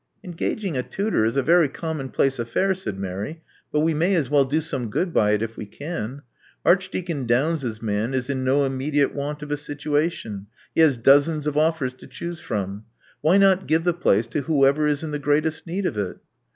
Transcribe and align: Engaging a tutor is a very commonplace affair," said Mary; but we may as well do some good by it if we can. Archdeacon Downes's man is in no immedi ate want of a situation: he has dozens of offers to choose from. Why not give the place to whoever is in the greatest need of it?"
Engaging 0.23 0.75
a 0.75 0.81
tutor 0.81 1.25
is 1.25 1.37
a 1.37 1.43
very 1.43 1.69
commonplace 1.69 2.39
affair," 2.39 2.73
said 2.73 2.97
Mary; 2.97 3.43
but 3.71 3.81
we 3.81 3.93
may 3.93 4.15
as 4.15 4.31
well 4.31 4.45
do 4.45 4.59
some 4.59 4.89
good 4.89 5.13
by 5.13 5.33
it 5.33 5.43
if 5.43 5.55
we 5.57 5.67
can. 5.67 6.23
Archdeacon 6.65 7.27
Downes's 7.27 7.83
man 7.83 8.15
is 8.15 8.27
in 8.27 8.43
no 8.43 8.61
immedi 8.67 8.95
ate 9.01 9.13
want 9.13 9.43
of 9.43 9.51
a 9.51 9.57
situation: 9.57 10.47
he 10.73 10.81
has 10.81 10.97
dozens 10.97 11.45
of 11.45 11.55
offers 11.55 11.93
to 11.93 12.07
choose 12.07 12.39
from. 12.39 12.85
Why 13.21 13.37
not 13.37 13.67
give 13.67 13.83
the 13.83 13.93
place 13.93 14.25
to 14.29 14.41
whoever 14.41 14.87
is 14.87 15.03
in 15.03 15.11
the 15.11 15.19
greatest 15.19 15.67
need 15.67 15.85
of 15.85 15.95
it?" 15.99 16.17